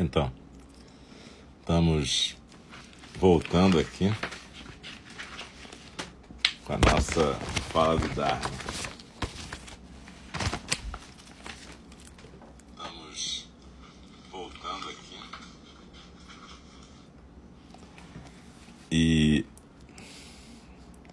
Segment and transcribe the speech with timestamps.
[0.00, 0.32] Então,
[1.60, 2.34] estamos
[3.18, 4.10] voltando aqui
[6.64, 7.34] com a nossa
[7.70, 8.50] fala do Dharma.
[12.72, 13.46] Estamos
[14.30, 15.18] voltando aqui.
[18.90, 19.44] E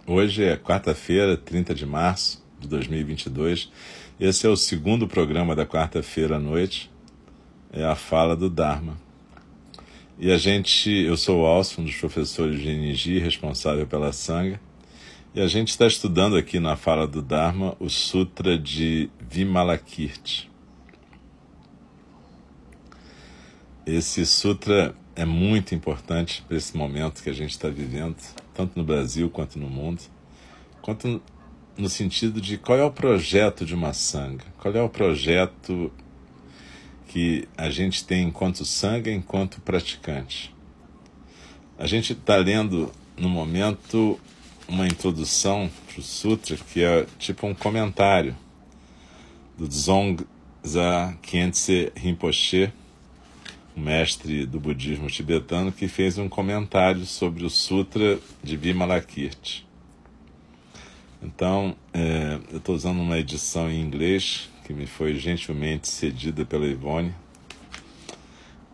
[0.06, 3.70] hoje é quarta-feira, 30 de março de 2022.
[4.18, 6.90] Esse é o segundo programa da quarta-feira à noite
[7.72, 8.96] é a fala do Dharma.
[10.18, 14.60] E a gente, eu sou o Alson, um dos professores de Niji, responsável pela Sangha,
[15.34, 20.50] e a gente está estudando aqui na fala do Dharma o Sutra de Vimalakirti.
[23.86, 28.16] Esse sutra é muito importante para esse momento que a gente está vivendo,
[28.52, 30.02] tanto no Brasil quanto no mundo,
[30.82, 31.22] quanto
[31.76, 35.92] no sentido de qual é o projeto de uma Sangha, qual é o projeto
[37.08, 40.54] que a gente tem enquanto sangue, enquanto praticante.
[41.78, 44.20] A gente está lendo no momento
[44.68, 48.36] uma introdução para o Sutra que é tipo um comentário
[49.56, 52.72] do Dzongza Khyentse Rinpoche,
[53.76, 59.66] um mestre do budismo tibetano, que fez um comentário sobre o Sutra de Vimalakirti.
[61.22, 66.66] Então, é, eu estou usando uma edição em inglês que me foi gentilmente cedida pela
[66.66, 67.14] Ivone.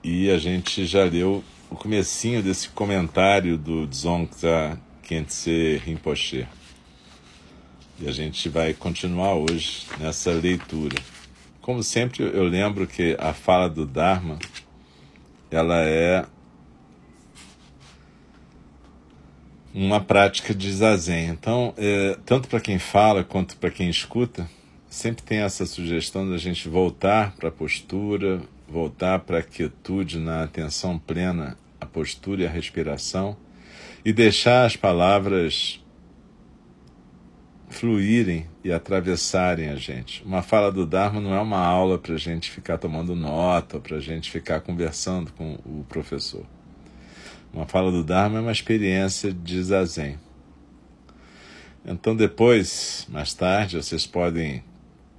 [0.03, 6.49] E a gente já leu o comecinho desse comentário do Dzongksa Khyentse Rinpoche.
[8.01, 11.01] E a gente vai continuar hoje nessa leitura.
[11.61, 14.41] Como sempre, eu lembro que a fala do Dharma,
[15.49, 16.27] ela é
[19.73, 21.29] uma prática de zazen.
[21.29, 24.51] Então, é, tanto para quem fala quanto para quem escuta,
[24.95, 30.45] sempre tem essa sugestão da gente voltar para a postura, voltar para a quietude na
[30.45, 33.37] atenção plena, a postura e a respiração,
[34.05, 35.85] e deixar as palavras
[37.69, 40.23] fluírem e atravessarem a gente.
[40.25, 43.97] Uma fala do Dharma não é uma aula para a gente ficar tomando nota, para
[43.97, 46.47] a gente ficar conversando com o professor.
[47.53, 50.21] Uma fala do Dharma é uma experiência de zazen.
[51.85, 54.63] Então, depois, mais tarde, vocês podem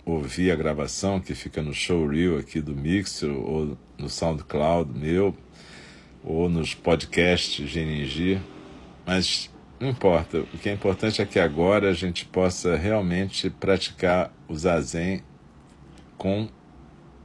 [0.05, 5.35] ouvir a gravação que fica no showreel aqui do Mixer ou no SoundCloud meu
[6.23, 8.39] ou nos podcasts GNG,
[9.05, 9.49] mas
[9.79, 10.39] não importa.
[10.53, 15.21] O que é importante é que agora a gente possa realmente praticar o zazen
[16.17, 16.47] com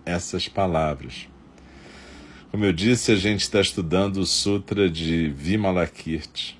[0.04, 1.28] essas palavras.
[2.50, 6.58] Como eu disse, a gente está estudando o Sutra de Vimalakirti.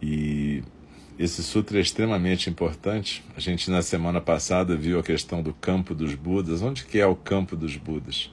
[0.00, 0.62] E
[1.18, 3.24] esse sutra é extremamente importante.
[3.36, 6.62] A gente na semana passada viu a questão do campo dos Budas.
[6.62, 8.30] Onde que é o campo dos Budas?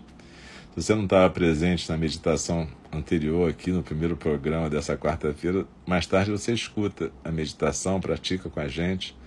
[0.75, 6.05] Se você não estava presente na meditação anterior aqui no primeiro programa dessa quarta-feira, mais
[6.05, 9.17] tarde você escuta a meditação, pratica com a gente,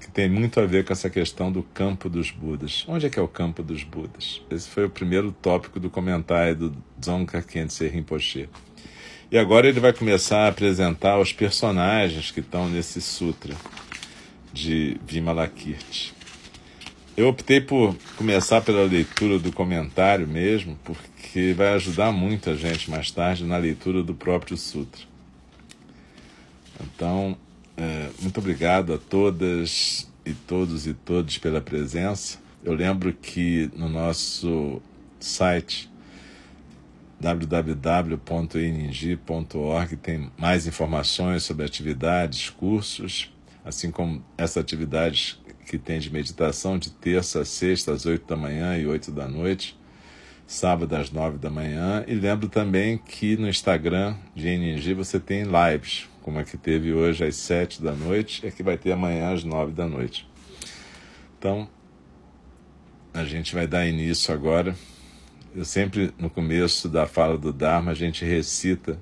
[0.00, 2.84] que tem muito a ver com essa questão do campo dos Budas.
[2.86, 4.42] Onde é que é o campo dos Budas?
[4.50, 8.48] Esse foi o primeiro tópico do comentário do Dzongkha Khyentse Rinpoche.
[9.32, 13.56] E agora ele vai começar a apresentar os personagens que estão nesse sutra
[14.52, 16.12] de Vimalakirti.
[17.16, 22.90] Eu optei por começar pela leitura do comentário mesmo, porque vai ajudar muito a gente
[22.90, 25.00] mais tarde na leitura do próprio sutra.
[26.78, 27.34] Então,
[27.74, 32.38] é, muito obrigado a todas e todos e todos pela presença.
[32.62, 34.82] Eu lembro que no nosso
[35.18, 35.90] site
[37.22, 43.32] www.iningi.org tem mais informações sobre atividades, cursos,
[43.64, 48.34] assim como essa atividade que tem de meditação de terça a sexta às oito da
[48.34, 49.78] manhã e oito da noite,
[50.48, 52.04] sábado às nove da manhã.
[52.08, 56.92] E lembro também que no Instagram de ING você tem lives, como a que teve
[56.92, 60.28] hoje às sete da noite e a que vai ter amanhã às nove da noite.
[61.38, 61.68] Então,
[63.14, 64.74] a gente vai dar início agora
[65.54, 68.98] eu sempre, no começo da fala do Dharma, a gente recita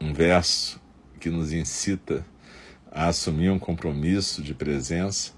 [0.00, 0.80] um verso
[1.20, 2.24] que nos incita
[2.90, 5.32] a assumir um compromisso de presença.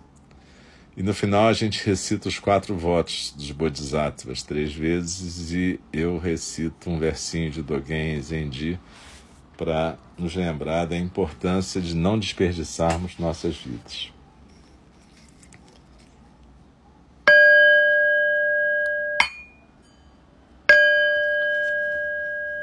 [0.97, 6.17] E no final a gente recita os quatro votos dos Bodhisattvas três vezes e eu
[6.19, 8.79] recito um versinho de Dogen Zenji
[9.57, 14.14] para nos lembrar da importância de não desperdiçarmos nossas vidas.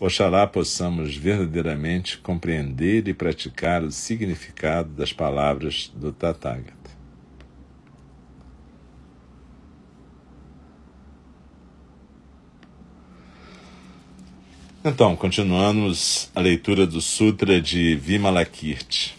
[0.00, 6.78] Oxalá possamos verdadeiramente compreender e praticar o significado das palavras do Tathagata.
[14.84, 19.18] Então, continuamos a leitura do Sutra de Vimalakirti.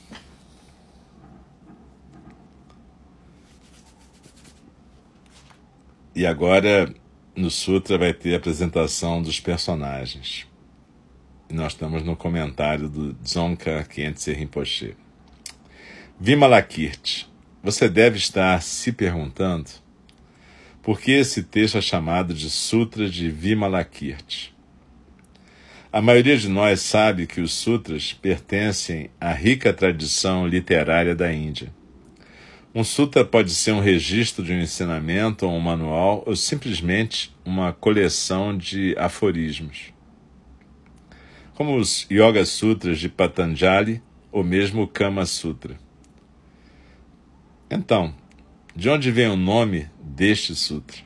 [6.15, 6.93] E agora,
[7.35, 10.48] no Sutra, vai ter a apresentação dos personagens.
[11.51, 14.95] Nós estamos no comentário do Dzongkha Khyentse Rinpoche.
[16.19, 17.27] Vimalakirti.
[17.63, 19.67] Você deve estar se perguntando
[20.83, 24.53] por que esse texto é chamado de Sutra de Vimalakirti.
[25.91, 31.73] A maioria de nós sabe que os sutras pertencem à rica tradição literária da Índia.
[32.75, 37.73] Um sutra pode ser um registro de um ensinamento ou um manual, ou simplesmente uma
[37.73, 39.97] coleção de aforismos.
[41.59, 44.01] Como os Yoga Sutras de Patanjali
[44.31, 45.77] ou mesmo o Kama Sutra.
[47.69, 48.15] Então,
[48.73, 50.99] de onde vem o nome deste sutra?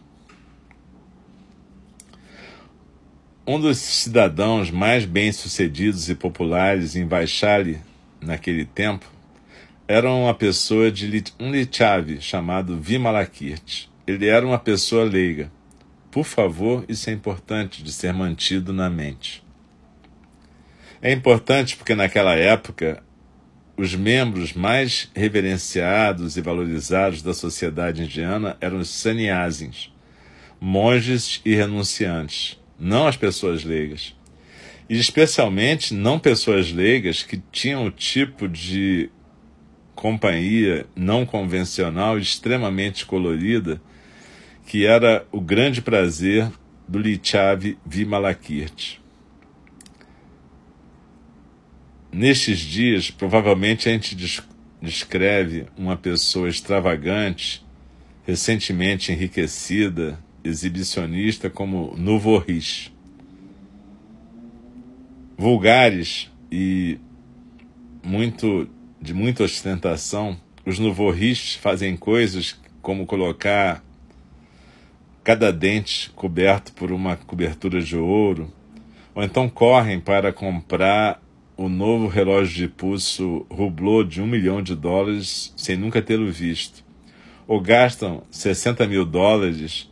[3.48, 7.82] Um dos cidadãos mais bem-sucedidos e populares em Vaishali
[8.22, 9.12] naquele tempo
[9.88, 13.90] era uma pessoa de um Lichave chamado Vimalakirti.
[14.06, 15.52] Ele era uma pessoa leiga.
[16.12, 19.43] Por favor, isso é importante de ser mantido na mente.
[21.06, 23.04] É importante porque naquela época
[23.76, 29.92] os membros mais reverenciados e valorizados da sociedade indiana eram os sannyasins,
[30.62, 34.16] monges e renunciantes não as pessoas leigas.
[34.90, 39.10] E especialmente não pessoas leigas que tinham o tipo de
[39.94, 43.82] companhia não convencional extremamente colorida
[44.66, 46.50] que era o grande prazer
[46.88, 49.03] do Lichavi Vimalakirti.
[52.14, 54.16] Nestes dias, provavelmente a gente
[54.80, 57.66] descreve uma pessoa extravagante,
[58.24, 62.92] recentemente enriquecida, exibicionista como Novorris.
[65.36, 67.00] Vulgares e
[68.04, 68.70] muito
[69.02, 73.84] de muita ostentação, os Novorris fazem coisas como colocar
[75.24, 78.54] cada dente coberto por uma cobertura de ouro,
[79.16, 81.20] ou então correm para comprar
[81.56, 86.84] o novo relógio de pulso Hublot de um milhão de dólares sem nunca tê-lo visto,
[87.48, 89.92] ou gastam 60 mil dólares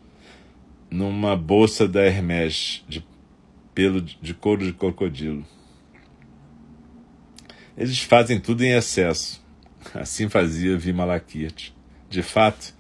[0.90, 3.06] numa bolsa da Hermes de
[3.74, 5.46] pelo de couro de crocodilo.
[7.78, 9.42] Eles fazem tudo em excesso.
[9.96, 11.74] Assim fazia Vimalakirti.
[12.10, 12.76] De fato,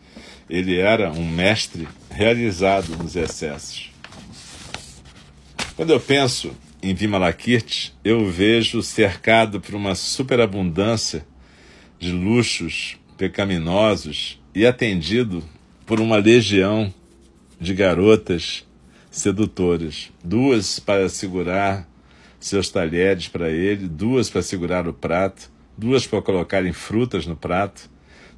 [0.49, 3.91] ele era um mestre realizado nos excessos.
[5.75, 11.25] Quando eu penso em Vimalakirti, eu vejo cercado por uma superabundância
[11.99, 15.43] de luxos pecaminosos e atendido
[15.85, 16.91] por uma legião
[17.59, 18.65] de garotas
[19.11, 21.87] sedutoras, duas para segurar
[22.39, 27.87] seus talheres para ele, duas para segurar o prato, duas para colocarem frutas no prato,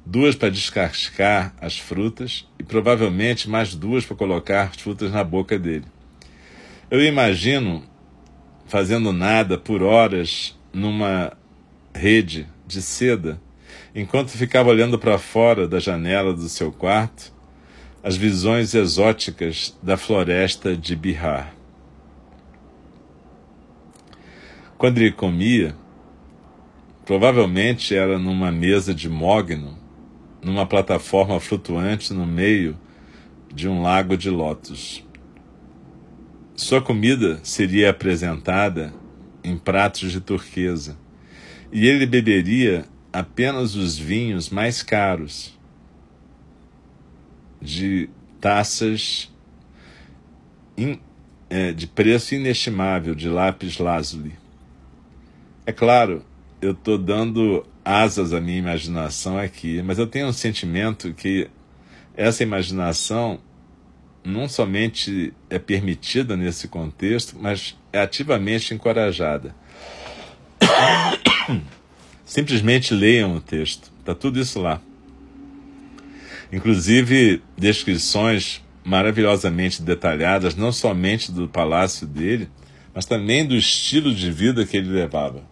[0.04, 5.58] duas para descascar as frutas e provavelmente mais duas para colocar as frutas na boca
[5.58, 5.86] dele.
[6.90, 7.82] Eu imagino
[8.74, 11.32] fazendo nada por horas numa
[11.94, 13.40] rede de seda,
[13.94, 17.32] enquanto ficava olhando para fora da janela do seu quarto
[18.02, 21.54] as visões exóticas da floresta de Bihar.
[24.76, 25.76] Quando ele comia,
[27.06, 29.78] provavelmente era numa mesa de mogno,
[30.42, 32.76] numa plataforma flutuante no meio
[33.54, 35.03] de um lago de lótus.
[36.64, 38.90] Sua comida seria apresentada
[39.44, 40.96] em pratos de turquesa,
[41.70, 45.58] e ele beberia apenas os vinhos mais caros,
[47.60, 48.08] de
[48.40, 49.30] taças
[50.74, 50.98] in,
[51.50, 54.32] é, de preço inestimável de lápis lazuli.
[55.66, 56.24] É claro,
[56.62, 61.46] eu estou dando asas à minha imaginação aqui, mas eu tenho um sentimento que
[62.16, 63.38] essa imaginação
[64.24, 69.54] não somente é permitida nesse contexto, mas é ativamente encorajada.
[72.24, 74.80] Simplesmente leiam o texto, está tudo isso lá.
[76.50, 82.48] Inclusive descrições maravilhosamente detalhadas, não somente do palácio dele,
[82.94, 85.42] mas também do estilo de vida que ele levava.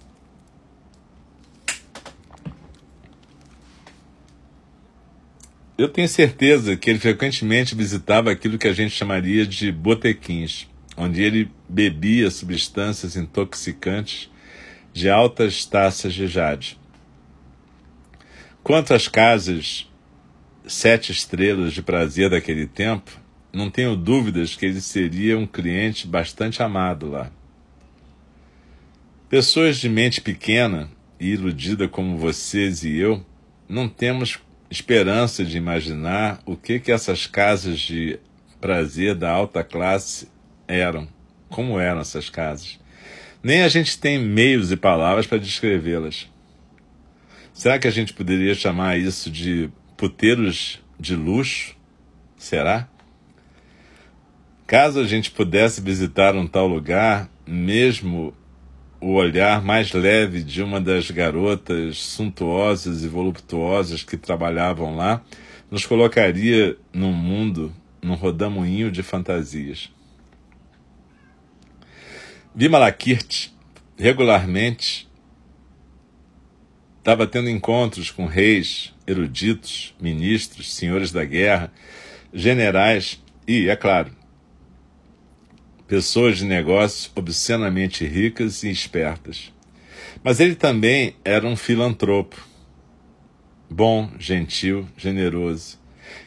[5.77, 11.23] Eu tenho certeza que ele frequentemente visitava aquilo que a gente chamaria de botequins, onde
[11.23, 14.31] ele bebia substâncias intoxicantes
[14.93, 16.79] de altas taças de jade.
[18.63, 19.89] Quanto às casas
[20.67, 23.11] sete estrelas de prazer daquele tempo,
[23.53, 27.31] não tenho dúvidas que ele seria um cliente bastante amado lá.
[29.29, 33.25] Pessoas de mente pequena e iludida como vocês e eu,
[33.69, 34.39] não temos
[34.73, 38.19] esperança de imaginar o que, que essas casas de
[38.59, 40.29] prazer da alta classe
[40.67, 41.07] eram,
[41.51, 42.81] como eram essas casas.
[43.43, 46.27] Nem a gente tem meios e palavras para descrevê-las.
[47.53, 51.77] Será que a gente poderia chamar isso de puteiros de luxo?
[52.39, 52.89] Será?
[54.67, 58.33] Caso a gente pudesse visitar um tal lugar, mesmo
[59.03, 65.25] o olhar mais leve de uma das garotas suntuosas e voluptuosas que trabalhavam lá
[65.69, 69.91] nos colocaria num mundo, num rodamuinho de fantasias.
[72.55, 73.53] Vimalakirti
[73.99, 75.11] regularmente
[76.99, 81.73] estava tendo encontros com reis, eruditos, ministros, senhores da guerra,
[82.33, 84.13] generais e, é claro,
[85.93, 89.53] pessoas de negócios obscenamente ricas e espertas.
[90.25, 92.35] Mas ele também era um filantropo,
[93.69, 95.79] bom, gentil, generoso,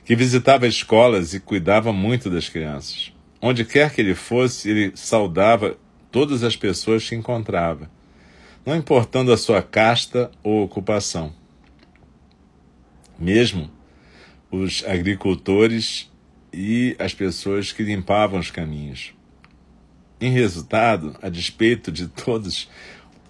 [0.05, 3.12] que visitava escolas e cuidava muito das crianças.
[3.41, 5.75] Onde quer que ele fosse, ele saudava
[6.12, 7.89] todas as pessoas que encontrava,
[8.63, 11.34] não importando a sua casta ou ocupação.
[13.17, 13.72] Mesmo
[14.51, 16.07] os agricultores
[16.53, 19.14] e as pessoas que limpavam os caminhos.
[20.19, 22.69] Em resultado, a despeito de todos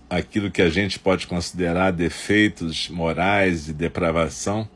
[0.10, 4.70] aquilo que a gente pode considerar defeitos morais e depravação,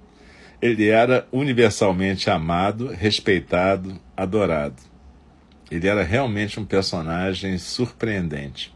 [0.61, 4.81] ele era universalmente amado, respeitado, adorado.
[5.71, 8.73] Ele era realmente um personagem surpreendente.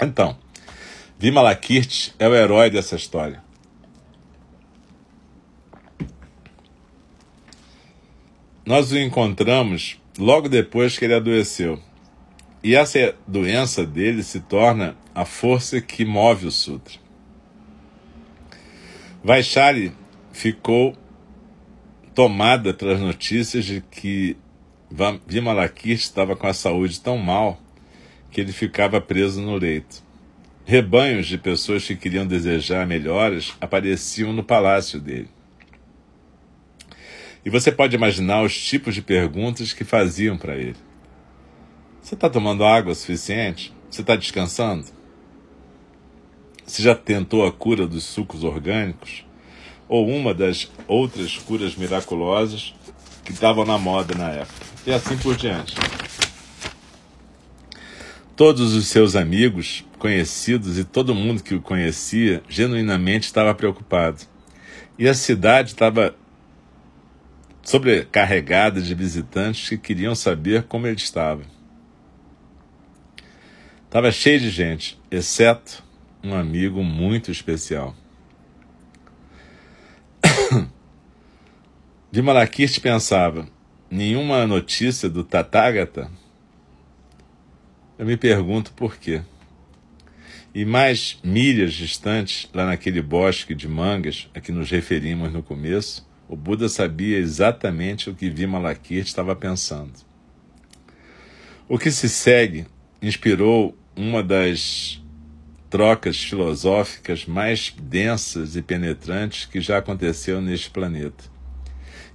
[0.00, 0.36] Então,
[1.18, 3.42] Vimalakirti é o herói dessa história.
[8.64, 11.78] Nós o encontramos logo depois que ele adoeceu.
[12.62, 16.98] E essa doença dele se torna a força que move o Sutra.
[19.24, 19.92] Vaishali
[20.32, 20.94] ficou
[22.14, 24.36] tomada pelas notícias de que
[25.26, 27.58] Vimalakirti estava com a saúde tão mal
[28.30, 30.02] que ele ficava preso no leito.
[30.64, 35.28] Rebanhos de pessoas que queriam desejar melhoras apareciam no palácio dele.
[37.44, 40.76] E você pode imaginar os tipos de perguntas que faziam para ele.
[42.02, 43.72] Você está tomando água suficiente?
[43.90, 44.86] Você está descansando?
[46.66, 49.24] Você já tentou a cura dos sucos orgânicos?
[49.88, 52.74] Ou uma das outras curas miraculosas
[53.24, 54.66] que estavam na moda na época?
[54.86, 55.74] E assim por diante.
[58.34, 64.22] Todos os seus amigos, conhecidos e todo mundo que o conhecia genuinamente estava preocupado.
[64.98, 66.14] E a cidade estava
[67.62, 71.42] sobrecarregada de visitantes que queriam saber como ele estava.
[73.90, 75.82] Estava cheio de gente, exceto
[76.22, 77.92] um amigo muito especial.
[82.12, 83.48] Vimalakirti pensava:
[83.90, 86.08] nenhuma notícia do Tathagata?
[87.98, 89.22] Eu me pergunto por quê.
[90.54, 96.08] E mais milhas distantes, lá naquele bosque de mangas a que nos referimos no começo,
[96.28, 99.94] o Buda sabia exatamente o que Vimalakirti estava pensando.
[101.68, 102.66] O que se segue
[103.02, 104.98] inspirou uma das
[105.68, 111.24] trocas filosóficas mais densas e penetrantes que já aconteceu neste planeta.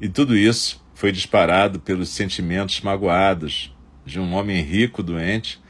[0.01, 3.73] E tudo isso foi disparado pelos sentimentos magoados
[4.03, 5.61] de um homem rico doente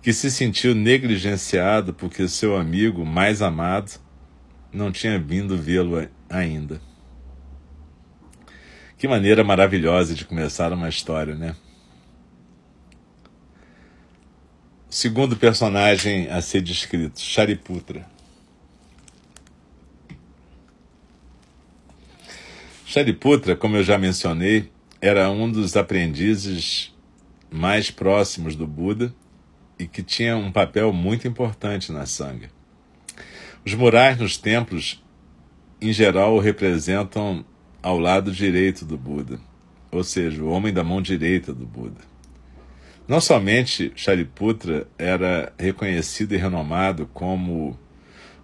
[0.00, 4.00] que se sentiu negligenciado porque seu amigo mais amado
[4.72, 6.80] não tinha vindo vê-lo ainda.
[8.96, 11.56] Que maneira maravilhosa de começar uma história, né?
[14.94, 18.06] Segundo personagem a ser descrito, Shariputra.
[22.86, 24.70] Shariputra, como eu já mencionei,
[25.00, 26.94] era um dos aprendizes
[27.50, 29.12] mais próximos do Buda
[29.80, 32.48] e que tinha um papel muito importante na Sangha.
[33.66, 35.02] Os murais nos templos,
[35.80, 37.44] em geral, o representam
[37.82, 39.40] ao lado direito do Buda,
[39.90, 42.13] ou seja, o homem da mão direita do Buda.
[43.06, 47.78] Não somente Shariputra era reconhecido e renomado como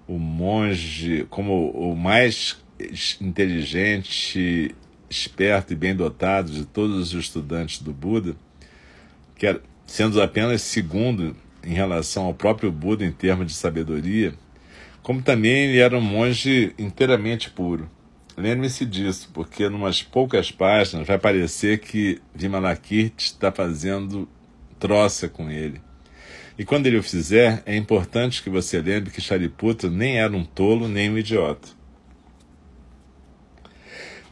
[0.07, 2.62] o monge, como o mais
[3.23, 4.75] inteligente,
[5.09, 8.37] esperto e bem dotado de todos os estudantes do Buda,
[9.35, 14.35] que era, sendo apenas segundo em relação ao próprio Buda em termos de sabedoria,
[15.02, 17.88] como também ele era um monge inteiramente puro.
[18.37, 24.29] Lembre-se disso, porque em umas poucas páginas vai parecer que Vimalakirti está fazendo
[24.80, 25.80] troça com ele.
[26.58, 30.44] E quando ele o fizer, é importante que você lembre que Shariputra nem era um
[30.44, 31.68] tolo nem um idiota.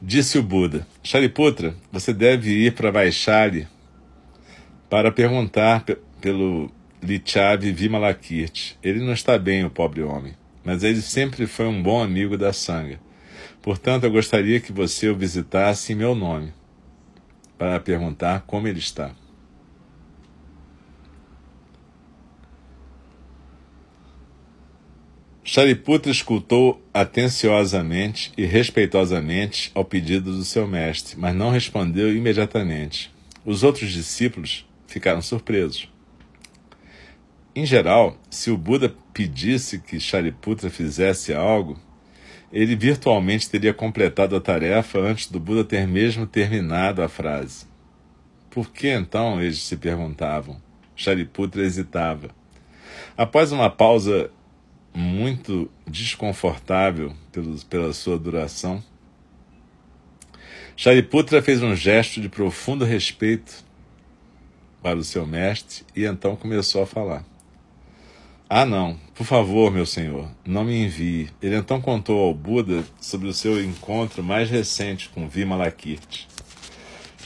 [0.01, 3.69] Disse o Buda: Shariputra, você deve ir para Vaishali
[4.89, 5.85] para perguntar
[6.21, 6.71] pelo
[7.03, 8.79] Lichavi Vimalakirti.
[8.83, 12.53] Ele não está bem, o pobre homem, mas ele sempre foi um bom amigo da
[12.53, 13.01] Sangha.
[13.61, 16.53] Portanto, eu gostaria que você o visitasse em meu nome,
[17.59, 19.13] para perguntar como ele está.
[25.51, 33.11] Shariputra escutou atenciosamente e respeitosamente ao pedido do seu mestre, mas não respondeu imediatamente.
[33.47, 35.89] Os outros discípulos ficaram surpresos.
[37.57, 41.81] Em geral, se o Buda pedisse que Shariputra fizesse algo,
[42.53, 47.65] ele virtualmente teria completado a tarefa antes do Buda ter mesmo terminado a frase.
[48.51, 50.61] Por que então eles se perguntavam?
[50.95, 52.37] Shariputra hesitava.
[53.17, 54.31] Após uma pausa
[54.99, 58.83] muito desconfortável pelos, pela sua duração.
[60.77, 63.65] Shariputra fez um gesto de profundo respeito
[64.83, 67.25] para o seu mestre e então começou a falar.
[68.51, 71.31] Ah, não, por favor, meu senhor, não me envie.
[71.41, 76.27] Ele então contou ao Buda sobre o seu encontro mais recente com Vimalakirti.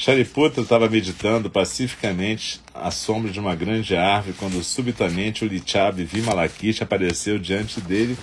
[0.03, 6.83] Shariputra estava meditando pacificamente à sombra de uma grande árvore quando subitamente o Lichab Vimalakirti
[6.83, 8.19] apareceu diante dele,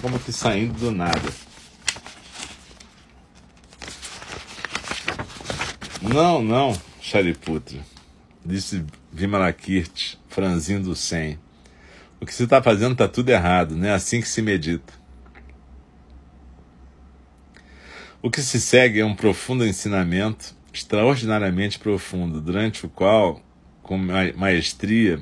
[0.00, 1.28] como que saindo do nada.
[6.00, 7.80] Não, não, Shariputra,
[8.46, 11.36] disse Vimalakirti, franzindo o sem.
[12.20, 14.92] O que você está fazendo está tudo errado, não é assim que se medita.
[18.22, 23.42] O que se segue é um profundo ensinamento extraordinariamente profundo, durante o qual,
[23.82, 23.98] com
[24.36, 25.20] maestria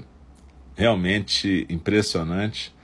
[0.76, 2.74] realmente impressionante,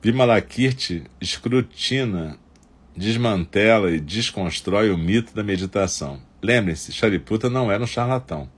[0.00, 2.38] Vimalakirti escrutina,
[2.96, 6.20] desmantela e desconstrói o mito da meditação.
[6.42, 8.48] Lembrem-se, Shariputra não era um charlatão.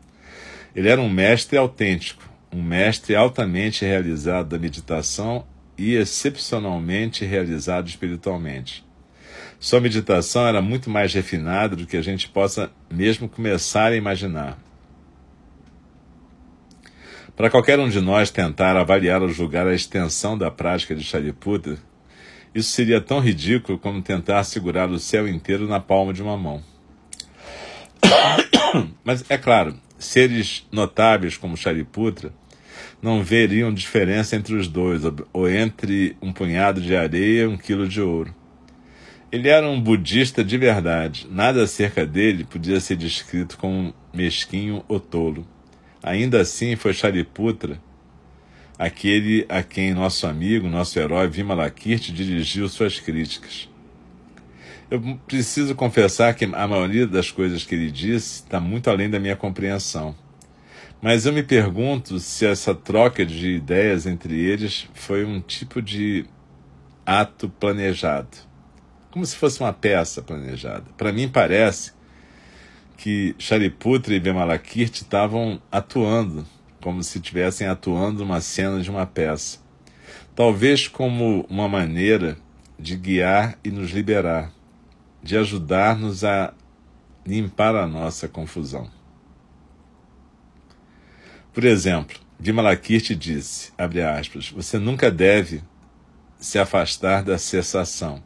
[0.74, 5.46] Ele era um mestre autêntico, um mestre altamente realizado da meditação
[5.78, 8.84] e excepcionalmente realizado espiritualmente.
[9.58, 14.58] Sua meditação era muito mais refinada do que a gente possa mesmo começar a imaginar.
[17.34, 21.76] Para qualquer um de nós tentar avaliar ou julgar a extensão da prática de Shariputra,
[22.54, 26.62] isso seria tão ridículo como tentar segurar o céu inteiro na palma de uma mão.
[29.04, 32.32] Mas é claro, seres notáveis como Shariputra
[33.02, 37.86] não veriam diferença entre os dois, ou entre um punhado de areia e um quilo
[37.86, 38.34] de ouro.
[39.30, 41.26] Ele era um budista de verdade.
[41.28, 45.46] Nada acerca dele podia ser descrito como mesquinho ou tolo.
[46.00, 47.80] Ainda assim, foi Shariputra,
[48.78, 53.68] aquele a quem nosso amigo, nosso herói Vimalakirti dirigiu suas críticas.
[54.88, 59.18] Eu preciso confessar que a maioria das coisas que ele disse está muito além da
[59.18, 60.14] minha compreensão.
[61.02, 66.24] Mas eu me pergunto se essa troca de ideias entre eles foi um tipo de
[67.04, 68.46] ato planejado
[69.16, 70.84] como se fosse uma peça planejada.
[70.94, 71.94] Para mim parece
[72.98, 76.46] que Shariputra e Vimalakirti estavam atuando,
[76.82, 79.58] como se estivessem atuando uma cena de uma peça.
[80.34, 82.36] Talvez como uma maneira
[82.78, 84.52] de guiar e nos liberar,
[85.22, 86.52] de ajudar-nos a
[87.26, 88.86] limpar a nossa confusão.
[91.54, 95.62] Por exemplo, Vimalakirti disse, abre aspas, você nunca deve
[96.38, 98.25] se afastar da cessação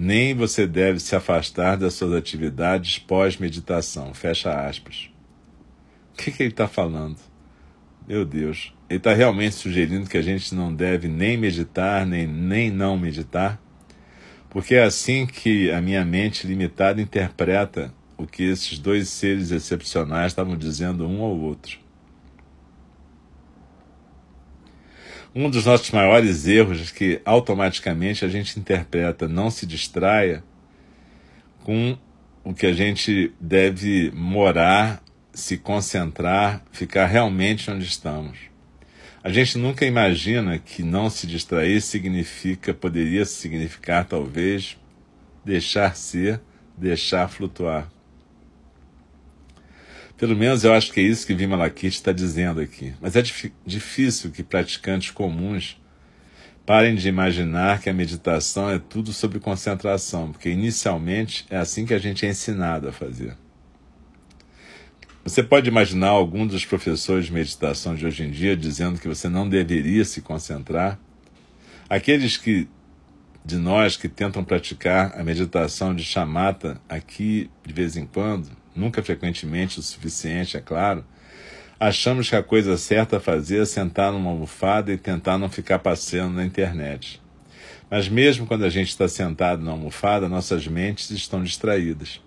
[0.00, 4.14] nem você deve se afastar das suas atividades pós-meditação.
[4.14, 5.10] Fecha aspas.
[6.14, 7.18] O que, que ele está falando?
[8.08, 8.72] Meu Deus.
[8.88, 13.60] Ele está realmente sugerindo que a gente não deve nem meditar, nem, nem não meditar?
[14.48, 20.32] Porque é assim que a minha mente limitada interpreta o que esses dois seres excepcionais
[20.32, 21.78] estavam dizendo um ao outro.
[25.32, 30.42] Um dos nossos maiores erros é que automaticamente a gente interpreta não se distraia
[31.62, 31.96] com
[32.42, 35.00] o que a gente deve morar,
[35.32, 38.38] se concentrar, ficar realmente onde estamos.
[39.22, 44.76] A gente nunca imagina que não se distrair significa, poderia significar talvez
[45.44, 46.40] deixar ser,
[46.76, 47.88] deixar flutuar.
[50.20, 52.92] Pelo menos eu acho que é isso que Vimalakirti está dizendo aqui.
[53.00, 53.22] Mas é
[53.64, 55.80] difícil que praticantes comuns
[56.66, 61.94] parem de imaginar que a meditação é tudo sobre concentração, porque inicialmente é assim que
[61.94, 63.34] a gente é ensinado a fazer.
[65.24, 69.26] Você pode imaginar algum dos professores de meditação de hoje em dia dizendo que você
[69.26, 71.00] não deveria se concentrar?
[71.88, 72.68] Aqueles que
[73.42, 79.02] de nós que tentam praticar a meditação de chamata aqui de vez em quando, nunca
[79.02, 81.04] frequentemente o suficiente, é claro,
[81.78, 85.78] achamos que a coisa certa a fazer é sentar numa almofada e tentar não ficar
[85.78, 87.20] passeando na internet.
[87.90, 92.20] Mas mesmo quando a gente está sentado na almofada, nossas mentes estão distraídas.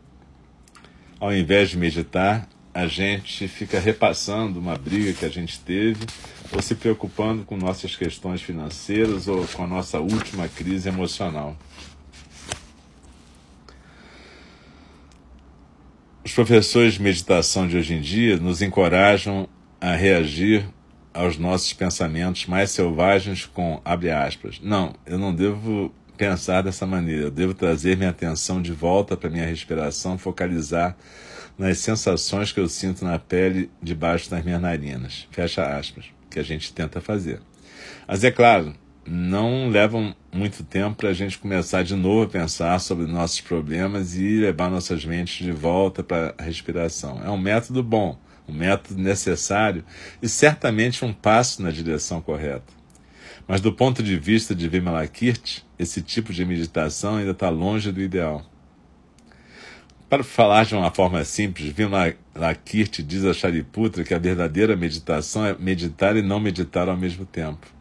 [1.20, 6.06] Ao invés de meditar, a gente fica repassando uma briga que a gente teve
[6.52, 11.56] ou se preocupando com nossas questões financeiras ou com a nossa última crise emocional.
[16.34, 19.48] Os professores de meditação de hoje em dia nos encorajam
[19.80, 20.66] a reagir
[21.14, 24.60] aos nossos pensamentos mais selvagens com abre aspas.
[24.60, 27.26] Não, eu não devo pensar dessa maneira.
[27.26, 30.98] Eu devo trazer minha atenção de volta para minha respiração, focalizar
[31.56, 35.28] nas sensações que eu sinto na pele debaixo das minhas narinas.
[35.30, 37.42] Fecha aspas, que a gente tenta fazer.
[38.08, 38.74] Mas é claro,
[39.06, 44.16] não levam muito tempo para a gente começar de novo a pensar sobre nossos problemas
[44.16, 47.22] e levar nossas mentes de volta para a respiração.
[47.24, 49.84] É um método bom, um método necessário
[50.22, 52.74] e certamente um passo na direção correta.
[53.48, 58.02] Mas do ponto de vista de Vimalakirti, esse tipo de meditação ainda está longe do
[58.02, 58.46] ideal.
[60.10, 65.56] Para falar de uma forma simples, Vimalakirti diz a Shariputra que a verdadeira meditação é
[65.58, 67.73] meditar e não meditar ao mesmo tempo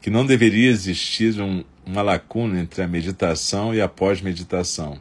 [0.00, 4.98] que não deveria existir um, uma lacuna entre a meditação e a pós-meditação,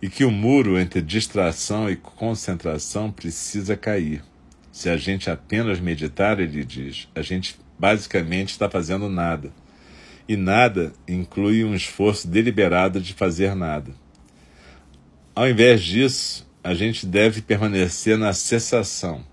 [0.00, 4.22] e que o muro entre distração e concentração precisa cair.
[4.70, 9.50] Se a gente apenas meditar, ele diz, a gente basicamente está fazendo nada.
[10.28, 13.92] E nada inclui um esforço deliberado de fazer nada.
[15.34, 19.24] Ao invés disso, a gente deve permanecer na cessação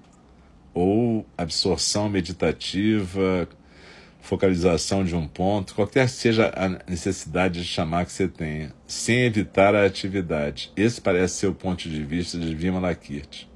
[0.73, 3.47] ou absorção meditativa,
[4.23, 9.75] focalização de um ponto, qualquer seja a necessidade de chamar que você tenha, sem evitar
[9.75, 10.71] a atividade.
[10.77, 13.51] Esse parece ser o ponto de vista de Vimalakirti.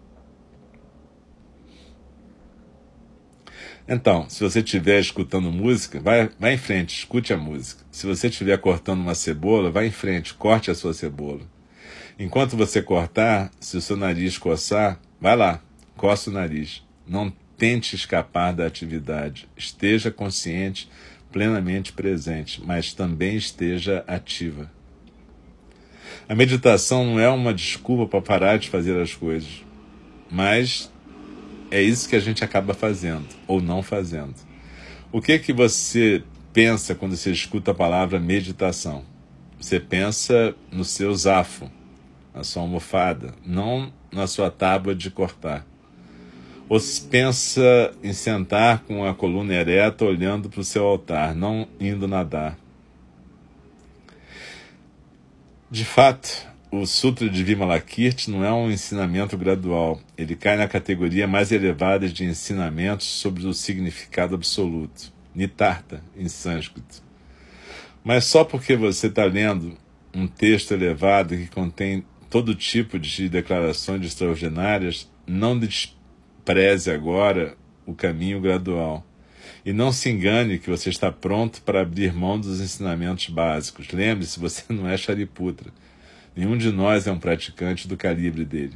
[3.88, 7.86] Então, se você estiver escutando música, vai, vai em frente, escute a música.
[7.90, 11.42] Se você estiver cortando uma cebola, vai em frente, corte a sua cebola.
[12.20, 15.62] Enquanto você cortar, se o seu nariz coçar, vai lá,
[15.96, 16.84] coça o nariz.
[17.08, 19.48] Não tente escapar da atividade.
[19.58, 20.90] Esteja consciente,
[21.32, 24.72] plenamente presente, mas também esteja ativa.
[26.30, 29.64] A meditação não é uma desculpa para parar de fazer as coisas,
[30.30, 30.92] mas
[31.72, 34.36] é isso que a gente acaba fazendo ou não fazendo.
[35.12, 39.06] O que que você pensa quando você escuta a palavra meditação?
[39.60, 41.72] Você pensa no seu zafo,
[42.34, 45.66] na sua almofada, não na sua tábua de cortar.
[46.70, 51.68] Ou se pensa em sentar com a coluna ereta olhando para o seu altar, não
[51.80, 52.58] indo nadar.
[55.72, 60.02] De fato, o Sutra de Vimalakirti não é um ensinamento gradual.
[60.18, 67.02] Ele cai na categoria mais elevada de ensinamentos sobre o significado absoluto, Nitartha, em sânscrito.
[68.04, 69.78] Mas só porque você está lendo
[70.14, 75.58] um texto elevado que contém todo tipo de declarações extraordinárias, não
[76.48, 79.06] preze agora o caminho gradual.
[79.66, 83.92] E não se engane que você está pronto para abrir mão dos ensinamentos básicos.
[83.92, 85.74] Lembre-se, você não é Shariputra.
[86.34, 88.76] Nenhum de nós é um praticante do calibre dele.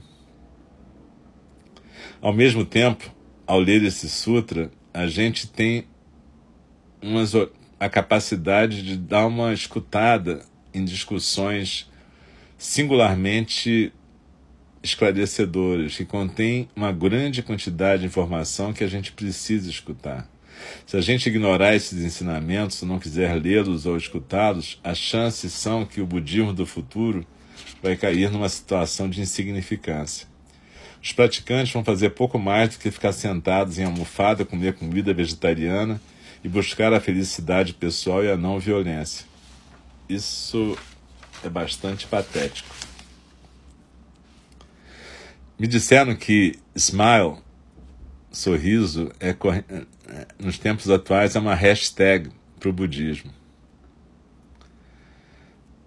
[2.19, 3.09] Ao mesmo tempo,
[3.47, 5.85] ao ler esse sutra, a gente tem
[7.01, 7.31] umas,
[7.79, 11.89] a capacidade de dar uma escutada em discussões
[12.57, 13.93] singularmente
[14.83, 20.27] esclarecedoras, que contêm uma grande quantidade de informação que a gente precisa escutar.
[20.85, 26.01] Se a gente ignorar esses ensinamentos, não quiser lê-los ou escutá-los, as chances são que
[26.01, 27.25] o budismo do futuro
[27.81, 30.27] vai cair numa situação de insignificância.
[31.01, 35.99] Os praticantes vão fazer pouco mais do que ficar sentados em almofada, comer comida vegetariana
[36.43, 39.25] e buscar a felicidade pessoal e a não violência.
[40.07, 40.77] Isso
[41.43, 42.90] é bastante patético.
[45.61, 47.37] Me disseram que smile,
[48.31, 49.35] sorriso, é,
[50.39, 53.31] nos tempos atuais é uma hashtag para o budismo.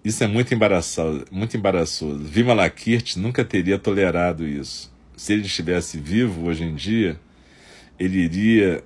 [0.01, 1.25] Isso é muito embaraçoso.
[1.29, 2.23] Muito embaraçoso.
[2.23, 4.89] Vimalakirti nunca teria tolerado isso.
[5.17, 7.19] Se ele estivesse vivo hoje em dia,
[7.99, 8.81] ele iria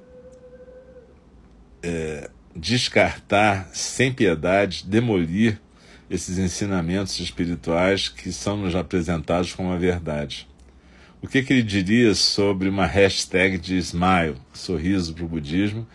[1.83, 5.61] é, descartar sem piedade, demolir
[6.09, 10.49] esses ensinamentos espirituais que são nos apresentados como a verdade.
[11.21, 15.85] O que, que ele diria sobre uma hashtag de smile, sorriso para o budismo,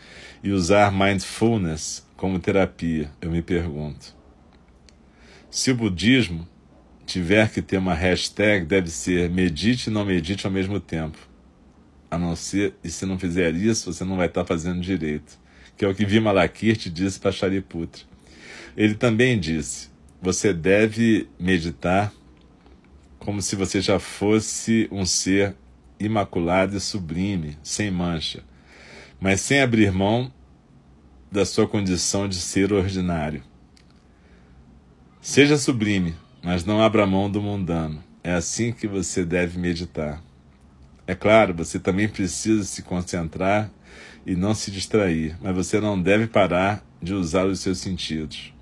[0.42, 3.10] e usar mindfulness como terapia?
[3.22, 4.14] Eu me pergunto.
[5.50, 6.46] Se o budismo
[7.06, 11.16] tiver que ter uma hashtag, deve ser medite e não medite ao mesmo tempo.
[12.10, 15.38] A não ser, e se não fizer isso, você não vai estar fazendo direito.
[15.74, 18.02] Que é o que Vimalakirti disse para Shariputra.
[18.76, 19.88] Ele também disse:
[20.20, 22.12] você deve meditar
[23.24, 25.56] como se você já fosse um ser
[25.98, 28.44] imaculado e sublime, sem mancha,
[29.18, 30.30] mas sem abrir mão
[31.32, 33.42] da sua condição de ser ordinário.
[35.22, 38.04] Seja sublime, mas não abra mão do mundano.
[38.22, 40.22] É assim que você deve meditar.
[41.06, 43.70] É claro, você também precisa se concentrar
[44.26, 48.53] e não se distrair, mas você não deve parar de usar os seus sentidos.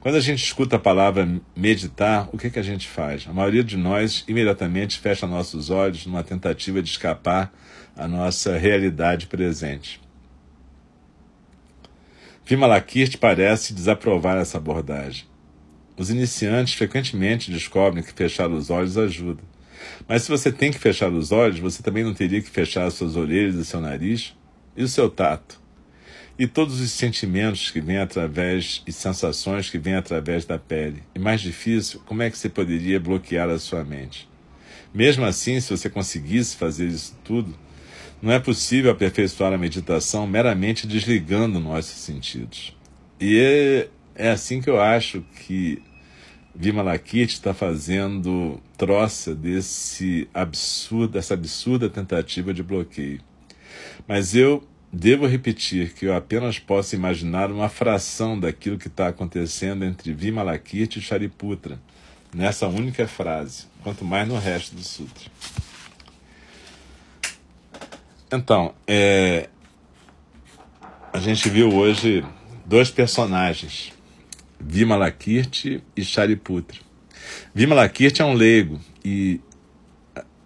[0.00, 3.26] Quando a gente escuta a palavra meditar, o que, que a gente faz?
[3.28, 7.52] A maioria de nós imediatamente fecha nossos olhos numa tentativa de escapar
[7.94, 10.00] à nossa realidade presente.
[12.46, 15.26] Vimalakirti parece desaprovar essa abordagem.
[15.98, 19.42] Os iniciantes frequentemente descobrem que fechar os olhos ajuda.
[20.08, 22.94] Mas se você tem que fechar os olhos, você também não teria que fechar as
[22.94, 24.34] suas orelhas e seu nariz
[24.74, 25.59] e o seu tato.
[26.40, 31.02] E todos os sentimentos que vêm através e sensações que vêm através da pele.
[31.14, 34.26] E mais difícil, como é que você poderia bloquear a sua mente?
[34.94, 37.54] Mesmo assim, se você conseguisse fazer isso tudo,
[38.22, 42.74] não é possível aperfeiçoar a meditação meramente desligando nossos sentidos.
[43.20, 45.82] E é, é assim que eu acho que
[46.54, 53.20] Vimalakirti está fazendo troça desse absurdo, dessa absurda tentativa de bloqueio.
[54.08, 59.84] Mas eu devo repetir que eu apenas posso imaginar uma fração daquilo que está acontecendo
[59.84, 61.78] entre Vimalakirti e Shariputra,
[62.34, 65.30] nessa única frase, quanto mais no resto do sutra.
[68.32, 69.48] Então, é,
[71.12, 72.24] a gente viu hoje
[72.64, 73.92] dois personagens
[74.60, 76.78] Vimalakirti e Shariputra.
[77.54, 79.40] Vimalakirti é um leigo e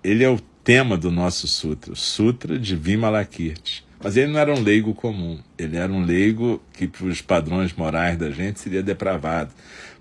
[0.03, 3.84] ele é o tema do nosso sutra, o Sutra de Vimalakirti.
[4.05, 7.73] Mas ele não era um leigo comum, ele era um leigo que, para os padrões
[7.73, 9.51] morais da gente, seria depravado,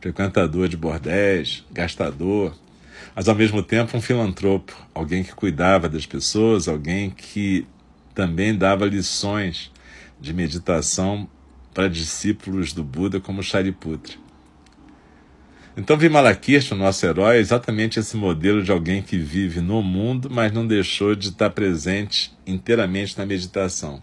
[0.01, 2.53] frequentador de bordéis, gastador,
[3.15, 7.65] mas ao mesmo tempo um filantropo, alguém que cuidava das pessoas, alguém que
[8.13, 9.71] também dava lições
[10.19, 11.25] de meditação
[11.73, 14.15] para discípulos do Buda como Shariputra.
[15.75, 20.29] Então Vimalakirti, o nosso herói, é exatamente esse modelo de alguém que vive no mundo,
[20.29, 24.01] mas não deixou de estar presente inteiramente na meditação.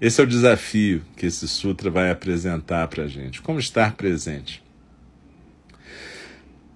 [0.00, 3.40] Esse é o desafio que esse sutra vai apresentar para a gente.
[3.40, 4.60] Como estar presente.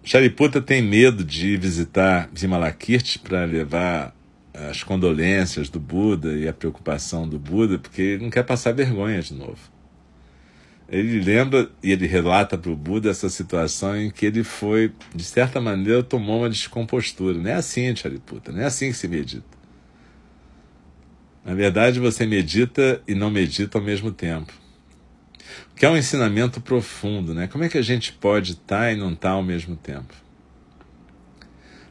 [0.05, 4.15] Shariputra tem medo de visitar Vimalakirti para levar
[4.55, 9.21] as condolências do Buda e a preocupação do Buda, porque ele não quer passar vergonha
[9.21, 9.76] de novo.
[10.89, 15.25] Ele lembra e ele relata para o Buda essa situação em que ele foi, de
[15.25, 17.37] certa maneira, tomou uma descompostura.
[17.37, 19.57] Não é assim, Chariputa, não é assim que se medita.
[21.45, 24.53] Na verdade, você medita e não medita ao mesmo tempo.
[25.75, 27.47] Que é um ensinamento profundo, né?
[27.49, 30.15] Como é que a gente pode estar tá e não estar tá ao mesmo tempo?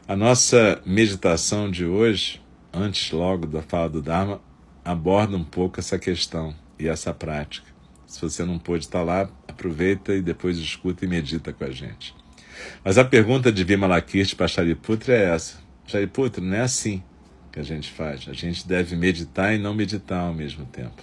[0.08, 2.40] A nossa meditação de hoje,
[2.72, 4.40] antes logo da fala do Dharma,
[4.84, 7.75] aborda um pouco essa questão e essa prática.
[8.06, 12.14] Se você não pôde estar lá, aproveita e depois escuta e medita com a gente.
[12.84, 15.58] Mas a pergunta de Vimalakirti para Shariputra é essa.
[15.86, 17.02] Shariputra, não é assim
[17.52, 18.28] que a gente faz.
[18.28, 21.02] A gente deve meditar e não meditar ao mesmo tempo.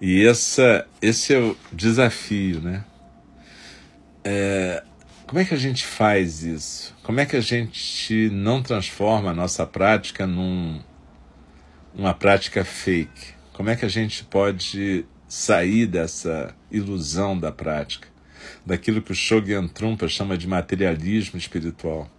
[0.00, 2.84] E essa, esse é o desafio, né?
[4.22, 4.82] É,
[5.26, 6.94] como é que a gente faz isso?
[7.02, 10.80] Como é que a gente não transforma a nossa prática num,
[11.94, 13.33] numa prática fake?
[13.54, 18.14] Como é que a gente pode sair dessa ilusão da prática?
[18.64, 22.10] daquilo que o Shogyan Trumpa chama de materialismo espiritual.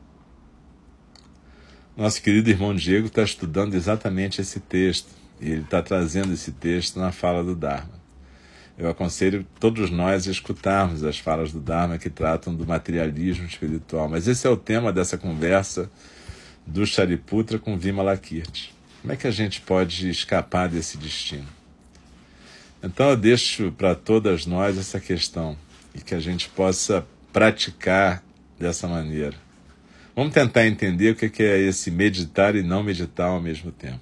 [1.95, 6.99] Nosso querido irmão Diego está estudando exatamente esse texto e ele está trazendo esse texto
[6.99, 8.03] na fala do Dharma.
[8.77, 14.09] Eu aconselho todos nós a escutarmos as falas do Dharma que tratam do materialismo espiritual.
[14.09, 15.89] Mas esse é o tema dessa conversa
[16.67, 18.75] do Shariputra com Vimalakirti.
[19.05, 21.45] Como é que a gente pode escapar desse destino?
[22.81, 25.55] Então eu deixo para todas nós essa questão
[25.93, 28.23] e que a gente possa praticar
[28.59, 29.35] dessa maneira.
[30.15, 34.01] Vamos tentar entender o que é esse meditar e não meditar ao mesmo tempo.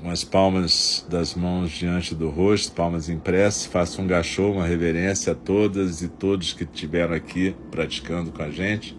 [0.00, 5.32] com as palmas das mãos diante do rosto, palmas impressas, faça um gachô, uma reverência
[5.32, 8.96] a todas e todos que estiveram aqui praticando com a gente.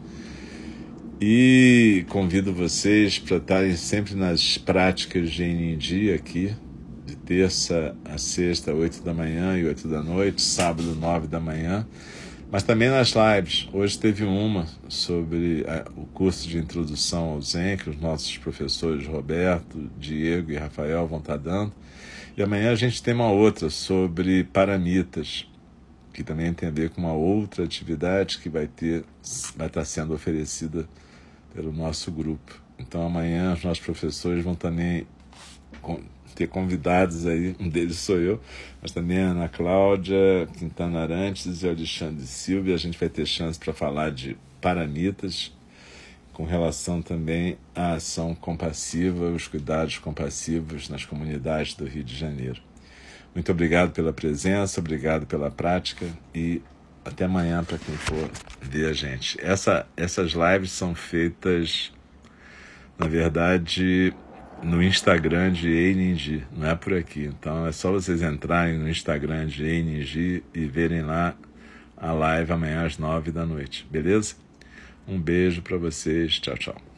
[1.19, 6.53] E convido vocês para estarem sempre nas práticas de Inindi aqui,
[7.05, 11.87] de terça a sexta, oito da manhã e oito da noite, sábado, nove da manhã,
[12.51, 13.67] mas também nas lives.
[13.73, 19.05] Hoje teve uma sobre a, o curso de introdução ao Zen, que os nossos professores
[19.05, 21.73] Roberto, Diego e Rafael vão estar dando.
[22.35, 25.47] E amanhã a gente tem uma outra sobre paramitas,
[26.13, 29.03] que também tem a ver com uma outra atividade que vai ter,
[29.55, 30.87] vai estar sendo oferecida
[31.53, 32.61] pelo nosso grupo.
[32.79, 35.05] Então amanhã os nossos professores vão também
[36.37, 38.39] ter convidados aí, um deles sou eu,
[38.79, 43.57] mas também a Ana Cláudia, Quintana Arantes e Alexandre Silva, a gente vai ter chance
[43.57, 45.51] para falar de paramitas,
[46.33, 52.61] com relação também à ação compassiva, os cuidados compassivos nas comunidades do Rio de Janeiro.
[53.33, 56.61] Muito obrigado pela presença, obrigado pela prática e
[57.03, 58.29] até amanhã para quem for
[58.61, 59.39] ver a gente.
[59.41, 61.91] Essa, essas lives são feitas,
[62.99, 64.13] na verdade,
[64.63, 67.25] no Instagram de Einingi, não é por aqui.
[67.25, 71.35] Então é só vocês entrarem no Instagram de Einingi e verem lá
[71.95, 74.35] a live amanhã às nove da noite, beleza?
[75.07, 76.96] Um beijo para vocês, tchau, tchau.